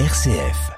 RCF. 0.00 0.72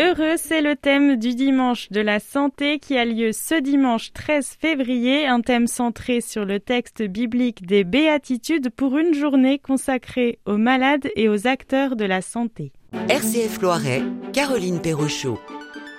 Heureux, 0.00 0.36
c'est 0.38 0.62
le 0.62 0.74
thème 0.74 1.16
du 1.16 1.34
dimanche 1.34 1.90
de 1.90 2.00
la 2.00 2.18
santé 2.18 2.78
qui 2.78 2.96
a 2.96 3.04
lieu 3.04 3.32
ce 3.32 3.60
dimanche 3.60 4.14
13 4.14 4.56
février, 4.58 5.26
un 5.26 5.42
thème 5.42 5.66
centré 5.66 6.22
sur 6.22 6.46
le 6.46 6.60
texte 6.60 7.02
biblique 7.02 7.66
des 7.66 7.84
béatitudes 7.84 8.70
pour 8.70 8.96
une 8.96 9.12
journée 9.12 9.58
consacrée 9.58 10.38
aux 10.46 10.56
malades 10.56 11.10
et 11.14 11.28
aux 11.28 11.46
acteurs 11.46 11.94
de 11.94 12.06
la 12.06 12.22
santé. 12.22 12.72
RCF 13.10 13.60
Loiret, 13.60 14.02
Caroline 14.32 14.80
Perrochot. 14.80 15.38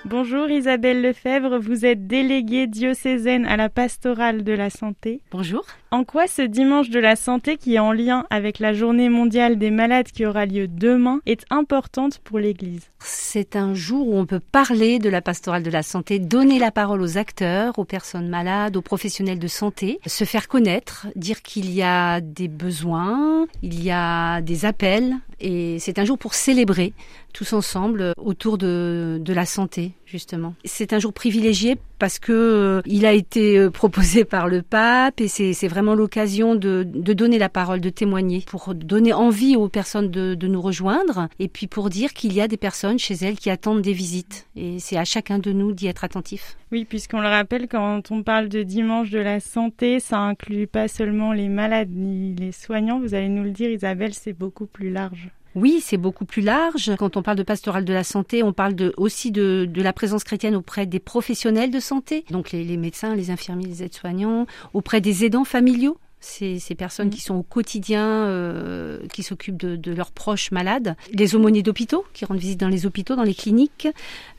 Bonjour 0.08 0.48
Isabelle 0.48 1.02
Lefebvre, 1.02 1.58
vous 1.58 1.84
êtes 1.84 2.06
déléguée 2.06 2.68
diocésaine 2.68 3.44
à 3.44 3.56
la 3.56 3.68
pastorale 3.68 4.44
de 4.44 4.52
la 4.52 4.70
santé. 4.70 5.20
Bonjour. 5.32 5.64
En 5.90 6.04
quoi 6.04 6.28
ce 6.28 6.42
dimanche 6.42 6.90
de 6.90 7.00
la 7.00 7.16
santé 7.16 7.56
qui 7.56 7.74
est 7.74 7.80
en 7.80 7.90
lien 7.90 8.24
avec 8.30 8.60
la 8.60 8.72
journée 8.72 9.08
mondiale 9.08 9.58
des 9.58 9.72
malades 9.72 10.06
qui 10.06 10.24
aura 10.24 10.46
lieu 10.46 10.68
demain 10.68 11.20
est 11.26 11.44
importante 11.50 12.20
pour 12.20 12.38
l'Église? 12.38 12.92
C'est 13.00 13.56
un 13.56 13.74
jour 13.74 14.06
où 14.06 14.16
on 14.16 14.26
peut 14.26 14.38
parler 14.38 15.00
de 15.00 15.08
la 15.08 15.22
pastorale 15.22 15.64
de 15.64 15.70
la 15.70 15.82
santé, 15.82 16.20
donner 16.20 16.60
la 16.60 16.70
parole 16.70 17.02
aux 17.02 17.18
acteurs, 17.18 17.76
aux 17.76 17.84
personnes 17.84 18.28
malades, 18.28 18.76
aux 18.76 18.82
professionnels 18.82 19.40
de 19.40 19.48
santé, 19.48 19.98
se 20.06 20.22
faire 20.22 20.46
connaître, 20.46 21.08
dire 21.16 21.42
qu'il 21.42 21.68
y 21.72 21.82
a 21.82 22.20
des 22.20 22.46
besoins, 22.46 23.46
il 23.60 23.82
y 23.82 23.90
a 23.90 24.40
des 24.40 24.66
appels 24.66 25.16
et 25.40 25.78
c'est 25.78 25.98
un 25.98 26.04
jour 26.04 26.18
pour 26.18 26.34
célébrer 26.34 26.92
tous 27.32 27.52
ensemble 27.52 28.12
autour 28.16 28.58
de, 28.58 29.18
de 29.20 29.32
la 29.32 29.46
santé 29.46 29.92
justement. 30.06 30.54
C'est 30.64 30.92
un 30.92 30.98
jour 30.98 31.12
privilégié 31.12 31.76
parce 31.98 32.18
que 32.18 32.32
euh, 32.32 32.82
il 32.86 33.06
a 33.06 33.12
été 33.12 33.58
euh, 33.58 33.70
proposé 33.70 34.24
par 34.36 34.48
le 34.48 34.62
pape 34.62 35.20
et 35.20 35.28
c'est 35.28 35.68
vraiment 35.68 35.94
l'occasion 35.94 36.54
de, 36.54 36.82
donner 36.84 37.38
la 37.38 37.48
parole, 37.48 37.80
de 37.80 37.90
témoigner, 37.90 38.44
pour 38.46 38.74
donner 38.74 39.12
envie 39.12 39.56
aux 39.56 39.68
personnes 39.68 40.10
de, 40.10 40.34
de 40.34 40.46
nous 40.46 40.60
rejoindre 40.60 41.28
et 41.38 41.48
puis 41.48 41.66
pour 41.66 41.90
dire 41.90 42.12
qu'il 42.12 42.32
y 42.32 42.40
a 42.40 42.48
des 42.48 42.56
personnes 42.56 42.98
chez 42.98 43.14
elles 43.14 43.38
qui 43.38 43.50
attendent 43.50 43.82
des 43.82 43.92
visites 43.92 44.46
et 44.56 44.78
c'est 44.78 44.96
à 44.96 45.04
chacun 45.04 45.38
de 45.38 45.52
nous 45.52 45.72
d'y 45.72 45.86
être 45.86 46.04
attentif. 46.04 46.56
Oui, 46.72 46.84
puisqu'on 46.84 47.20
le 47.20 47.28
rappelle, 47.28 47.68
quand 47.68 48.10
on 48.10 48.22
parle 48.22 48.48
de 48.48 48.62
dimanche 48.62 49.10
de 49.10 49.20
la 49.20 49.38
santé, 49.38 50.00
ça 50.00 50.18
inclut 50.18 50.66
pas 50.66 50.88
seulement 50.88 51.32
les 51.32 51.48
malades 51.48 51.90
ni 51.92 52.34
les 52.34 52.52
soignants. 52.52 52.98
Vous 52.98 53.14
allez 53.14 53.28
nous 53.28 53.44
le 53.44 53.50
dire, 53.50 53.70
Isabelle, 53.70 54.14
c'est 54.14 54.32
beaucoup 54.32 54.66
plus 54.66 54.90
large. 54.90 55.30
Oui, 55.56 55.80
c'est 55.82 55.96
beaucoup 55.96 56.26
plus 56.26 56.42
large. 56.42 56.92
Quand 56.98 57.16
on 57.16 57.22
parle 57.22 57.38
de 57.38 57.42
pastoral 57.42 57.86
de 57.86 57.92
la 57.94 58.04
santé, 58.04 58.42
on 58.42 58.52
parle 58.52 58.74
de, 58.74 58.92
aussi 58.98 59.30
de, 59.30 59.66
la 59.74 59.94
présence 59.94 60.22
chrétienne 60.22 60.54
auprès 60.54 60.84
des 60.84 61.00
professionnels 61.00 61.70
de 61.70 61.80
santé, 61.80 62.26
donc 62.30 62.52
les, 62.52 62.62
les 62.62 62.76
médecins, 62.76 63.16
les 63.16 63.30
infirmiers, 63.30 63.66
les 63.66 63.82
aides-soignants, 63.82 64.46
auprès 64.74 65.00
des 65.00 65.24
aidants 65.24 65.46
familiaux 65.46 65.96
ces, 66.20 66.58
ces, 66.58 66.74
personnes 66.74 67.10
qui 67.10 67.20
sont 67.20 67.34
au 67.34 67.42
quotidien, 67.42 68.04
euh, 68.06 69.06
qui 69.12 69.22
s'occupent 69.22 69.56
de, 69.56 69.76
de, 69.76 69.92
leurs 69.92 70.10
proches 70.10 70.50
malades, 70.50 70.96
les 71.12 71.34
aumôniers 71.34 71.62
d'hôpitaux, 71.62 72.04
qui 72.14 72.24
rendent 72.24 72.38
visite 72.38 72.58
dans 72.60 72.68
les 72.68 72.86
hôpitaux, 72.86 73.16
dans 73.16 73.22
les 73.22 73.34
cliniques, 73.34 73.88